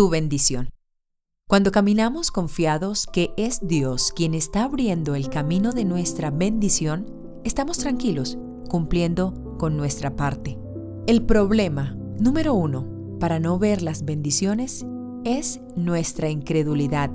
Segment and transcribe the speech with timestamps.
[0.00, 0.70] tu bendición.
[1.46, 7.04] Cuando caminamos confiados que es Dios quien está abriendo el camino de nuestra bendición,
[7.44, 8.38] estamos tranquilos,
[8.70, 10.58] cumpliendo con nuestra parte.
[11.06, 14.86] El problema número uno para no ver las bendiciones
[15.24, 17.10] es nuestra incredulidad,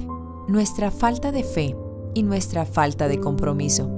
[0.48, 1.76] nuestra falta de fe
[2.14, 3.90] y nuestra falta de compromiso.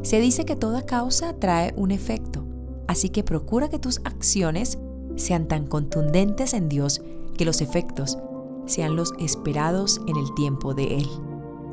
[0.00, 2.46] Se dice que toda causa trae un efecto,
[2.88, 4.78] así que procura que tus acciones
[5.16, 7.02] sean tan contundentes en Dios
[7.36, 8.18] que los efectos
[8.70, 11.08] sean los esperados en el tiempo de Él.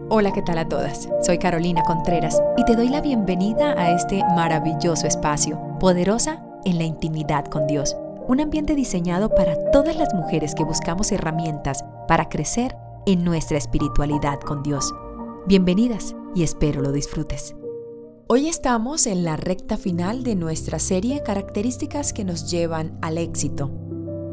[0.10, 1.10] Hola, ¿qué tal a todas?
[1.22, 6.86] Soy Carolina Contreras y te doy la bienvenida a este maravilloso espacio, poderosa en la
[6.86, 7.96] intimidad con Dios
[8.28, 12.76] un ambiente diseñado para todas las mujeres que buscamos herramientas para crecer
[13.06, 14.94] en nuestra espiritualidad con Dios.
[15.48, 17.56] Bienvenidas y espero lo disfrutes.
[18.28, 23.87] Hoy estamos en la recta final de nuestra serie Características que nos llevan al éxito.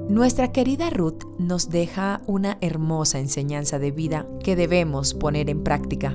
[0.08, 6.14] Nuestra querida Ruth nos deja una hermosa enseñanza de vida que debemos poner en práctica.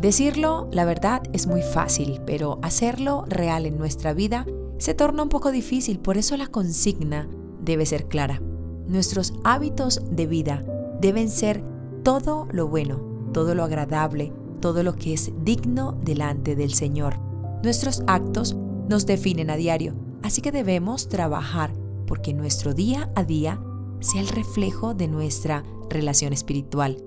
[0.00, 4.46] Decirlo, la verdad, es muy fácil, pero hacerlo real en nuestra vida
[4.78, 7.28] se torna un poco difícil, por eso la consigna
[7.62, 8.42] debe ser clara.
[8.88, 10.64] Nuestros hábitos de vida
[11.00, 11.62] deben ser
[12.02, 13.00] todo lo bueno,
[13.32, 17.20] todo lo agradable, todo lo que es digno delante del Señor.
[17.62, 18.56] Nuestros actos
[18.88, 21.70] nos definen a diario, así que debemos trabajar
[22.10, 23.62] porque nuestro día a día
[24.00, 27.04] sea el reflejo de nuestra relación espiritual,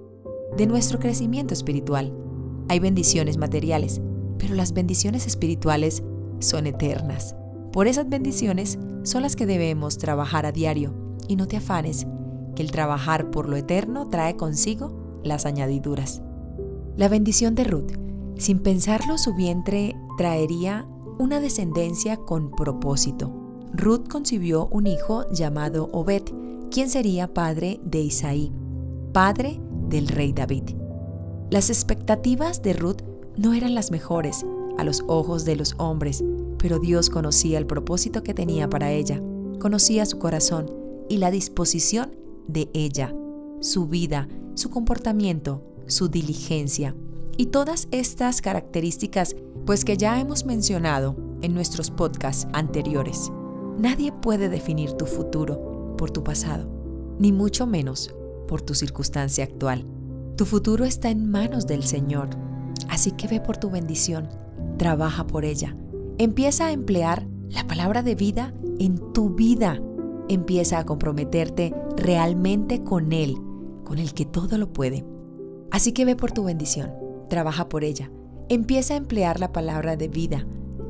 [0.55, 2.13] de nuestro crecimiento espiritual.
[2.69, 3.99] Hay bendiciones materiales,
[4.37, 6.03] pero las bendiciones espirituales
[6.39, 7.35] son eternas.
[7.73, 10.93] Por esas bendiciones son las que debemos trabajar a diario
[11.27, 12.07] y no te afanes,
[12.55, 16.21] que el trabajar por lo eterno trae consigo las añadiduras.
[16.95, 17.91] La bendición de Ruth,
[18.37, 20.87] sin pensarlo su vientre traería
[21.19, 23.42] una descendencia con propósito.
[23.75, 26.23] Ruth concibió un hijo llamado Obed,
[26.69, 28.51] quien sería padre de Isaí,
[29.13, 30.75] padre del rey David.
[31.49, 33.01] Las expectativas de Ruth
[33.35, 34.45] no eran las mejores
[34.77, 36.23] a los ojos de los hombres,
[36.59, 39.19] pero Dios conocía el propósito que tenía para ella,
[39.59, 40.71] conocía su corazón
[41.09, 42.15] y la disposición
[42.47, 43.13] de ella,
[43.59, 46.95] su vida, su comportamiento, su diligencia
[47.37, 49.35] y todas estas características
[49.65, 53.31] pues que ya hemos mencionado en nuestros podcasts anteriores.
[53.77, 56.67] Nadie puede definir tu futuro por tu pasado,
[57.19, 58.13] ni mucho menos
[58.47, 59.85] por tu circunstancia actual.
[60.35, 62.29] Tu futuro está en manos del Señor,
[62.89, 64.29] así que ve por tu bendición,
[64.77, 65.75] trabaja por ella,
[66.19, 69.81] Empieza a emplear la palabra de vida en tu vida.
[70.29, 73.35] Empieza a comprometerte realmente con Él,
[73.83, 75.03] con el que todo lo puede.
[75.71, 76.91] Así que ve por tu bendición,
[77.29, 78.11] trabaja por ella.
[78.47, 80.45] Empieza a emplear la palabra de vida.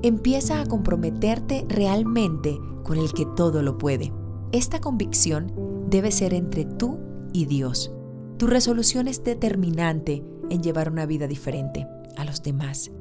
[0.06, 4.12] Empieza a comprometerte realmente con el que todo lo puede.
[4.52, 5.53] Esta convicción
[5.90, 7.00] debe ser entre tú
[7.31, 7.90] y Dios.
[8.38, 11.88] Tu resolución es determinante en llevar una vida diferente
[12.18, 12.91] a los demás,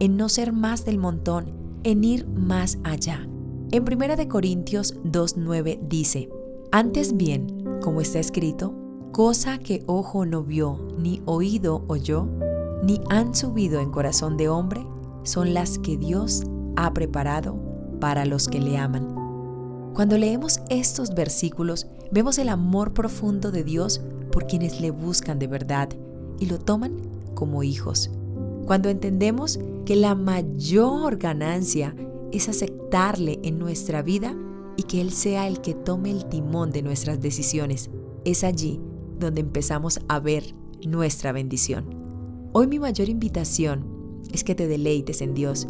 [0.00, 1.46] en no ser más del montón,
[1.82, 3.26] en ir más allá.
[3.70, 6.28] En 1 Corintios 2.9 dice,
[6.72, 8.74] Antes bien, como está escrito,
[9.12, 12.28] cosa que ojo no vio, ni oído oyó,
[12.82, 14.84] ni han subido en corazón de hombre,
[15.22, 16.44] son las que Dios
[16.76, 17.58] ha preparado
[18.00, 19.14] para los que le aman.
[19.94, 24.00] Cuando leemos estos versículos, vemos el amor profundo de Dios
[24.32, 25.88] por quienes le buscan de verdad
[26.38, 26.92] y lo toman
[27.34, 28.10] como hijos.
[28.66, 31.94] Cuando entendemos que la mayor ganancia
[32.32, 34.34] es aceptarle en nuestra vida
[34.76, 37.90] y que Él sea el que tome el timón de nuestras decisiones.
[38.24, 38.80] Es allí
[39.18, 40.54] donde empezamos a ver
[40.86, 41.94] nuestra bendición.
[42.52, 43.99] Hoy mi mayor invitación
[44.32, 45.66] es que te deleites en Dios,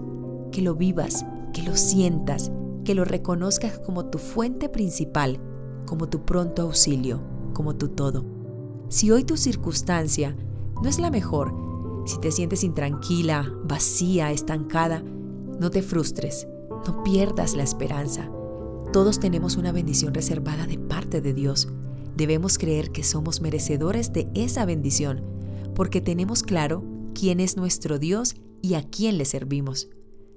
[0.53, 2.51] que lo vivas, que lo sientas,
[2.85, 5.41] que lo reconozcas como tu fuente principal,
[5.87, 7.21] como tu pronto auxilio,
[7.53, 8.25] como tu todo.
[8.89, 10.37] Si hoy tu circunstancia
[10.83, 11.55] no es la mejor,
[12.07, 16.47] si te sientes intranquila, vacía, estancada, no te frustres,
[16.87, 18.31] no pierdas la esperanza.
[18.93, 21.69] Todos tenemos una bendición reservada de parte de Dios.
[22.17, 25.23] Debemos creer que somos merecedores de esa bendición,
[25.75, 26.83] porque tenemos claro
[27.15, 29.89] quién es nuestro Dios y a quién le servimos.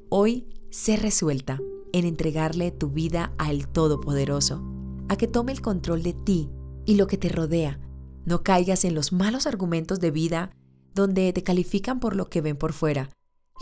[0.10, 1.60] Hoy, sé resuelta
[1.92, 4.64] en entregarle tu vida al Todopoderoso,
[5.10, 6.50] a que tome el control de ti
[6.86, 7.80] y lo que te rodea.
[8.26, 10.52] No caigas en los malos argumentos de vida
[10.96, 13.10] donde te califican por lo que ven por fuera.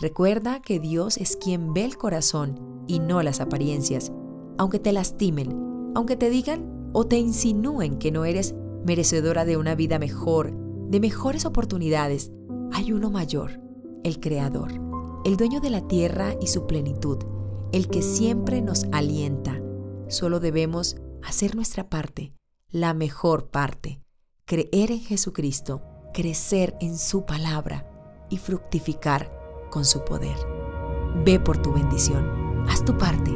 [0.00, 4.12] Recuerda que Dios es quien ve el corazón y no las apariencias.
[4.58, 8.54] Aunque te lastimen, aunque te digan o te insinúen que no eres
[8.84, 10.52] merecedora de una vida mejor,
[10.90, 12.32] de mejores oportunidades,
[12.72, 13.60] hay uno mayor,
[14.04, 14.72] el Creador,
[15.24, 17.18] el dueño de la tierra y su plenitud,
[17.72, 19.60] el que siempre nos alienta.
[20.08, 22.32] Solo debemos hacer nuestra parte,
[22.70, 24.02] la mejor parte,
[24.44, 25.82] creer en Jesucristo,
[26.12, 27.88] crecer en su palabra
[28.28, 29.30] y fructificar
[29.70, 30.36] con su poder.
[31.24, 33.30] Ve por tu bendición, haz tu parte,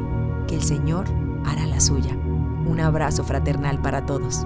[0.47, 1.05] que el Señor
[1.45, 2.15] hará la suya.
[2.15, 4.45] Un abrazo fraternal para todos.